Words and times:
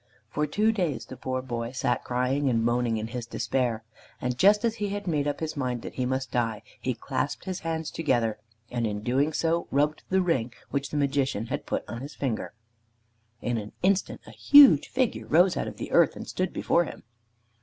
For 0.31 0.47
two 0.47 0.71
days 0.71 1.05
the 1.05 1.15
poor 1.15 1.43
boy 1.43 1.73
sat 1.73 2.03
crying 2.03 2.49
and 2.49 2.65
moaning 2.65 2.97
in 2.97 3.09
his 3.09 3.27
despair, 3.27 3.83
and 4.19 4.35
just 4.35 4.65
as 4.65 4.77
he 4.77 4.89
had 4.89 5.05
made 5.05 5.27
up 5.27 5.41
his 5.41 5.55
mind 5.55 5.83
that 5.83 5.93
he 5.93 6.07
must 6.07 6.31
die, 6.31 6.63
he 6.79 6.95
clasped 6.95 7.45
his 7.45 7.59
hands 7.59 7.91
together, 7.91 8.39
and 8.71 8.87
in 8.87 9.01
doing 9.03 9.31
so 9.31 9.67
rubbed 9.69 10.01
the 10.09 10.23
ring 10.23 10.53
which 10.71 10.89
the 10.89 10.97
Magician 10.97 11.45
had 11.53 11.67
put 11.67 11.83
upon 11.83 12.01
his 12.01 12.15
finger. 12.15 12.55
In 13.43 13.59
an 13.59 13.73
instant 13.83 14.21
a 14.25 14.31
huge 14.31 14.87
figure 14.87 15.27
rose 15.27 15.55
out 15.55 15.67
of 15.67 15.77
the 15.77 15.91
earth 15.91 16.15
and 16.15 16.27
stood 16.27 16.51
before 16.51 16.85
him. 16.85 17.03